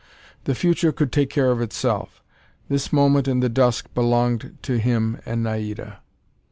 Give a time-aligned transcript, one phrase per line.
[0.45, 2.23] The future could take care of itself.
[2.69, 5.99] This moment in the dusk belonged to him and Naida.